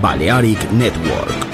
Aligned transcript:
Balearic 0.00 0.70
Network. 0.70 1.47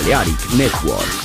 Balearic 0.00 0.54
Network. 0.56 1.19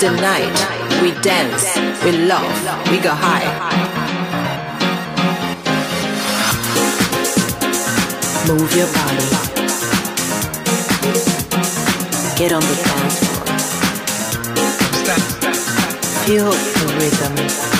The 0.00 0.10
night. 0.12 1.02
We 1.02 1.12
dance, 1.20 1.76
we 2.02 2.12
love, 2.12 2.90
we 2.90 2.98
go 3.00 3.10
high. 3.12 3.44
Move 8.48 8.74
your 8.74 8.86
body. 8.86 9.28
Get 12.38 12.52
on 12.52 12.62
the 12.62 12.76
dance 12.82 13.18
floor. 13.28 13.46
Feel 16.24 16.50
the 16.50 16.86
rhythm. 16.96 17.79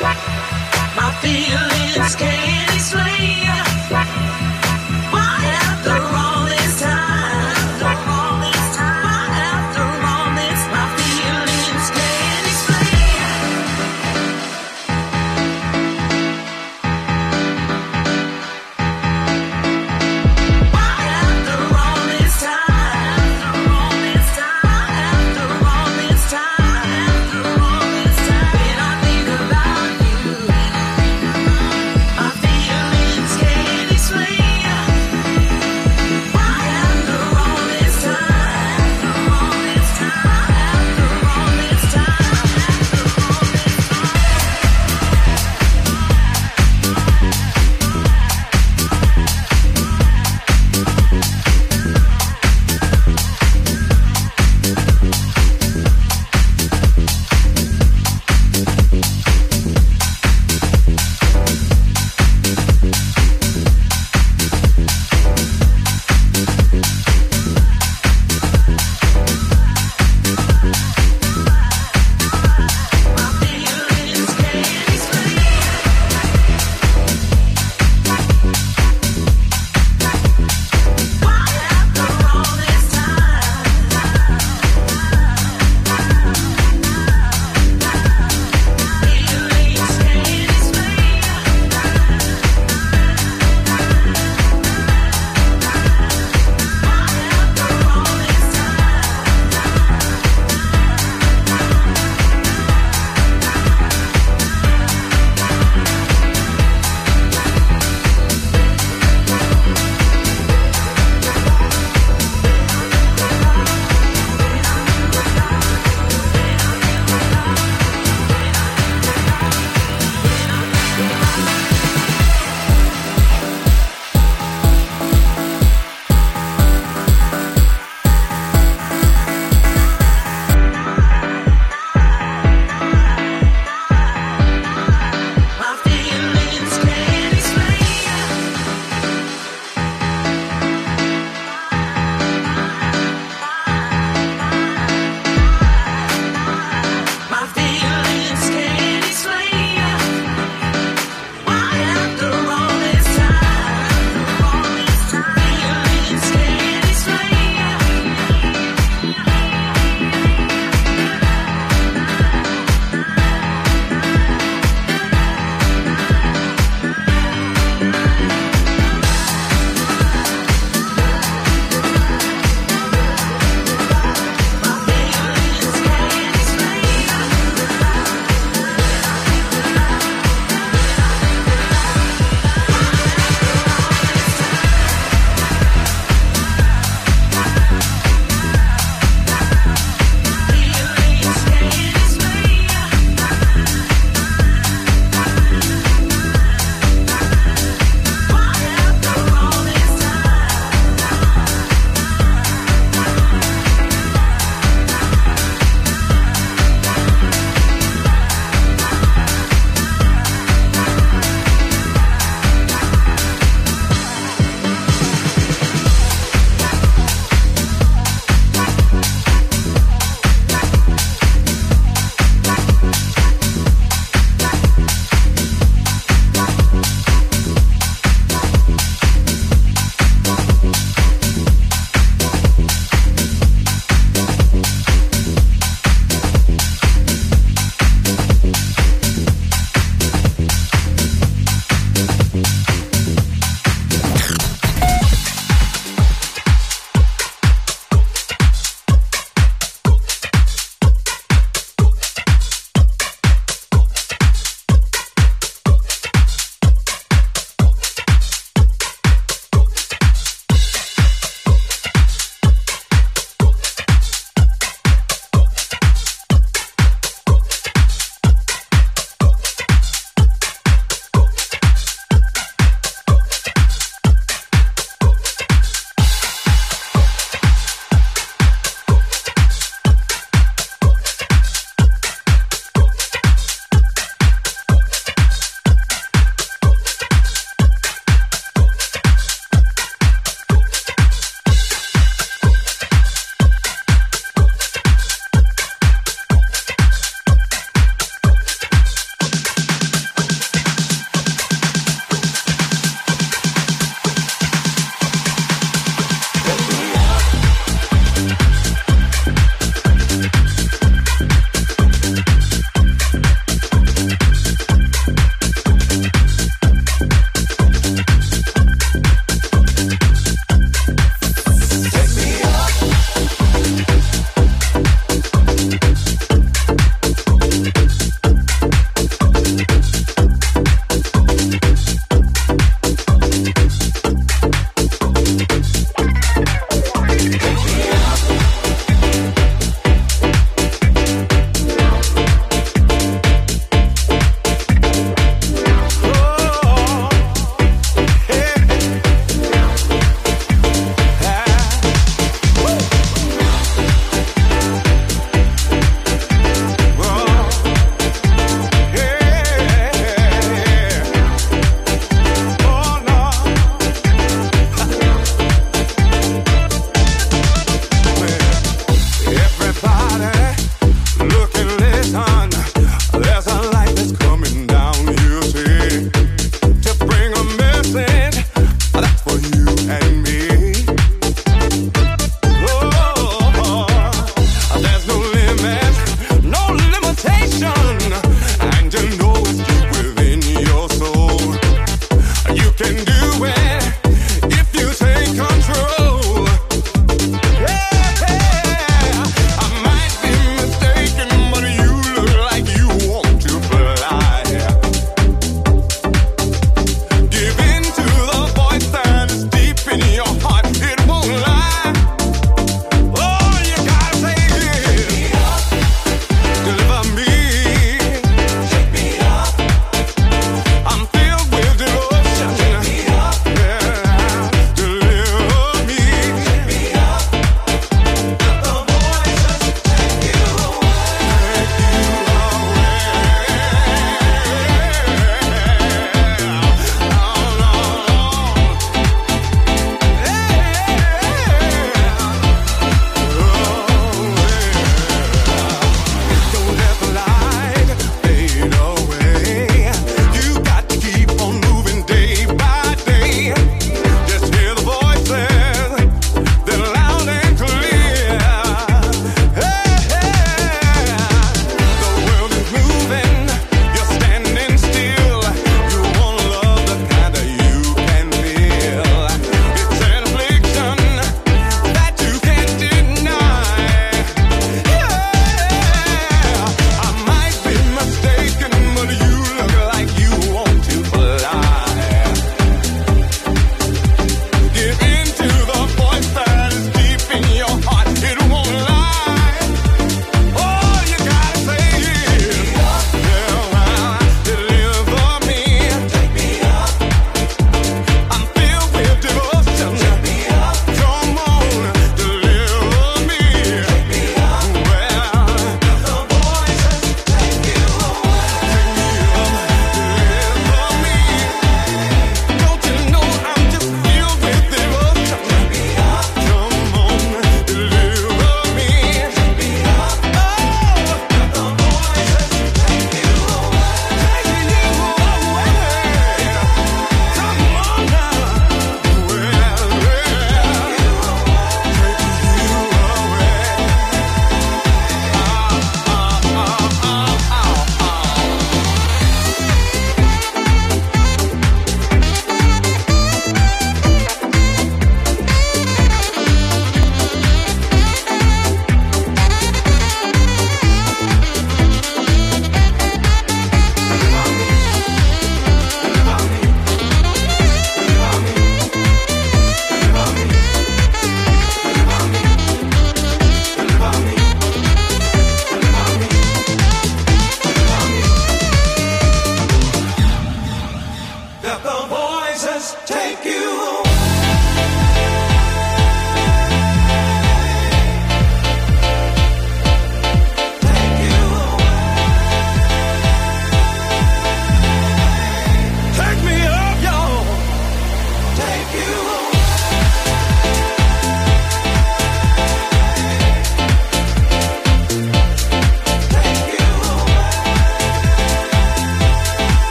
My 0.00 1.10
feelings. 1.20 1.67